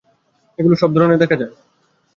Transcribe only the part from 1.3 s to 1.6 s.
খায়।